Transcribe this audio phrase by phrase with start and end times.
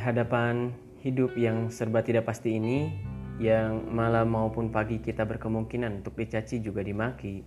[0.00, 0.72] hadapan
[1.04, 2.88] hidup yang serba tidak pasti ini,
[3.36, 7.44] yang malam maupun pagi kita berkemungkinan untuk dicaci juga dimaki,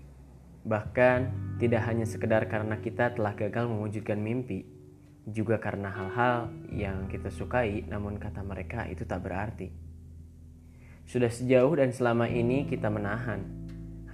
[0.62, 4.70] bahkan tidak hanya sekedar karena kita telah gagal mewujudkan mimpi,
[5.26, 9.74] juga karena hal-hal yang kita sukai namun kata mereka itu tak berarti.
[11.10, 13.42] Sudah sejauh dan selama ini kita menahan,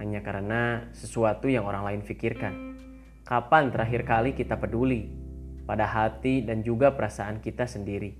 [0.00, 2.80] hanya karena sesuatu yang orang lain pikirkan.
[3.28, 5.23] Kapan terakhir kali kita peduli
[5.64, 8.16] pada hati dan juga perasaan kita sendiri?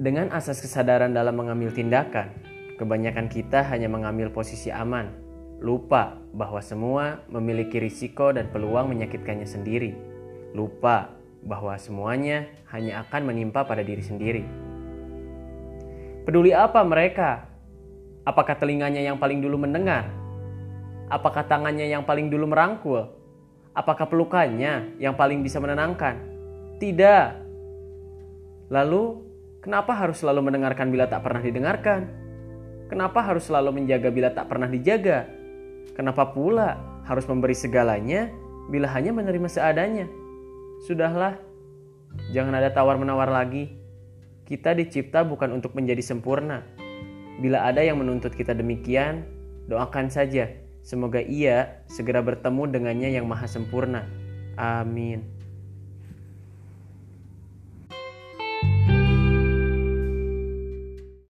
[0.00, 2.32] Dengan asas kesadaran dalam mengambil tindakan,
[2.80, 5.12] kebanyakan kita hanya mengambil posisi aman,
[5.60, 9.92] lupa bahwa semua memiliki risiko dan peluang menyakitkannya sendiri,
[10.56, 11.12] lupa
[11.44, 14.44] bahwa semuanya hanya akan menimpa pada diri sendiri.
[16.24, 17.44] Peduli apa mereka?
[18.24, 20.08] Apakah telinganya yang paling dulu mendengar?
[21.12, 23.19] Apakah tangannya yang paling dulu merangkul?
[23.72, 26.18] Apakah pelukannya yang paling bisa menenangkan?
[26.82, 27.26] Tidak.
[28.70, 32.08] Lalu, Kenapa harus selalu mendengarkan bila tak pernah didengarkan?
[32.88, 35.28] Kenapa harus selalu menjaga bila tak pernah dijaga?
[35.92, 38.32] Kenapa pula harus memberi segalanya
[38.72, 40.08] bila hanya menerima seadanya?
[40.88, 41.36] Sudahlah,
[42.32, 43.68] jangan ada tawar-menawar lagi.
[44.48, 46.64] Kita dicipta bukan untuk menjadi sempurna.
[47.36, 49.28] Bila ada yang menuntut kita demikian,
[49.68, 50.56] doakan saja.
[50.80, 54.04] Semoga ia segera bertemu dengannya yang maha sempurna.
[54.56, 55.39] Amin.